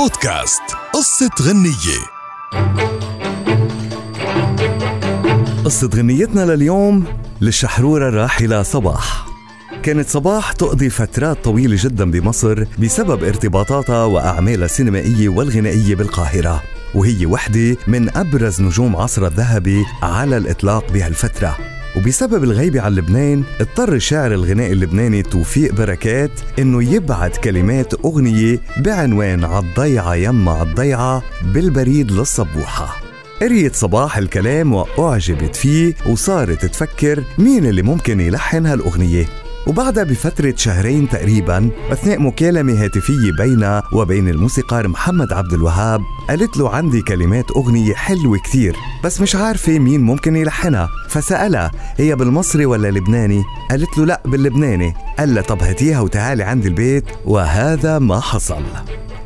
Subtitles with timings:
[0.00, 2.00] بودكاست قصة غنية.
[5.64, 7.04] قصة غنيتنا لليوم
[7.40, 9.26] للشحرورة الراحلة صباح.
[9.82, 16.62] كانت صباح تقضي فترات طويلة جدا بمصر بسبب ارتباطاتها وأعمالها السينمائية والغنائية بالقاهرة
[16.94, 21.79] وهي وحدة من أبرز نجوم عصر الذهبي على الإطلاق بهالفترة.
[21.96, 29.44] وبسبب الغيبة عن لبنان اضطر الشاعر الغنائي اللبناني توفيق بركات إنه يبعت كلمات أغنية بعنوان
[29.44, 32.96] عالضيعة يما عالضيعة بالبريد للصبوحة.
[33.42, 39.26] قريت صباح الكلام وأعجبت فيه وصارت تفكر مين اللي ممكن يلحن هالأغنية.
[39.66, 46.70] وبعدها بفترة شهرين تقريبا أثناء مكالمة هاتفية بينها وبين الموسيقار محمد عبد الوهاب قالت له
[46.70, 50.88] عندي كلمات أغنية حلوة كتير بس مش عارفة مين ممكن يلحنها.
[51.08, 54.94] فسألها هي بالمصري ولا لبناني؟ قالت له لا باللبناني.
[55.18, 57.04] قال لها طب هاتيها وتعالي عندي البيت.
[57.24, 58.62] وهذا ما حصل.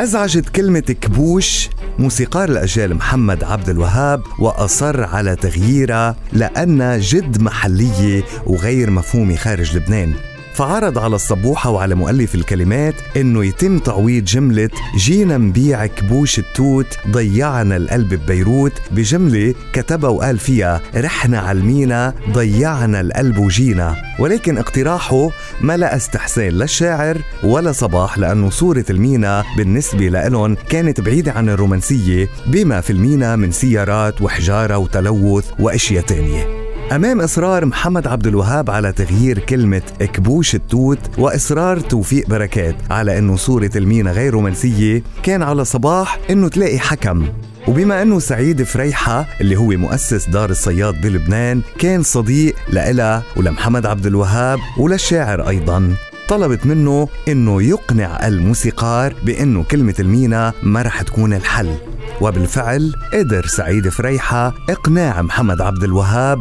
[0.00, 1.68] أزعجت كلمة كبوش
[1.98, 10.12] موسيقار الأجيال محمد عبد الوهاب وأصر على تغييرها لأنها جد محلية وغير مفهومة خارج لبنان.
[10.54, 17.76] فعرض على الصبوحة وعلى مؤلف الكلمات إنه يتم تعويض جملة جينا نبيع كبوش التوت ضيعنا
[17.76, 25.28] القلب ببيروت بجملة كتبها وقال فيها رحنا على المينا ضيعنا القلب وجينا ولكن اقتراحه
[25.60, 32.28] ما لقى استحسان للشاعر ولا صباح لأنه صورة المينا بالنسبة لهم كانت بعيدة عن الرومانسية
[32.46, 36.59] بما في المينا من سيارات وحجارة وتلوث وأشياء تانية.
[36.92, 43.36] أمام إصرار محمد عبد الوهاب على تغيير كلمة كبوش التوت وإصرار توفيق بركات على أنه
[43.36, 47.28] صورة المينا غير رومانسية كان على صباح أنه تلاقي حكم.
[47.68, 54.06] وبما إنه سعيد فريحة اللي هو مؤسس دار الصياد بلبنان كان صديق لإلها ولمحمد عبد
[54.06, 55.94] الوهاب وللشاعر أيضا.
[56.28, 61.74] طلبت منه إنه يقنع الموسيقار بإنه كلمة المينا ما رح تكون الحل.
[62.20, 66.38] وبالفعل قدر سعيد فريحة إقناع محمد عبد الوهاب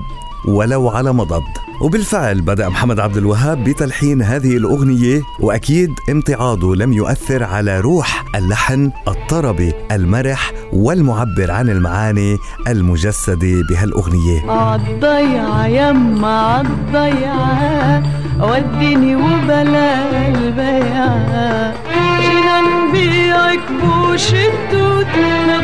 [0.48, 1.44] ولو على مضض.
[1.82, 8.92] وبالفعل بدأ محمد عبد الوهاب بتلحين هذه الأغنية وأكيد امتعاضه لم يؤثر على روح اللحن
[9.08, 12.38] الطربي المرح والمعبر عن المعاني
[12.68, 14.52] المجسدة بهالأغنية.
[14.52, 18.04] عالضيعة يما عالضيعة
[18.42, 21.74] وديني وبلا البيعة
[22.22, 25.16] جينا نبيع كبوش التوت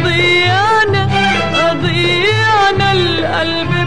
[0.04, 1.08] ضيعنا
[1.82, 3.85] ضيعنا القلب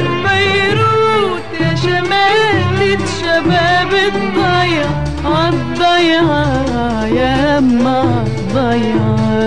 [4.17, 4.87] الضيع
[5.25, 8.25] عالضيعة يما
[8.55, 9.43] ضيعة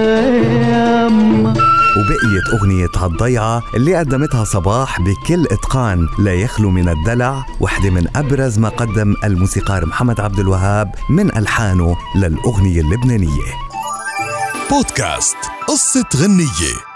[0.71, 1.53] يما
[1.97, 8.59] وبقيت أغنية هالضيعة اللي قدمتها صباح بكل إتقان لا يخلو من الدلع وحدة من أبرز
[8.59, 13.53] ما قدم الموسيقار محمد عبد الوهاب من ألحانه للأغنية اللبنانية.
[14.71, 16.90] بودكاست قصة غنية.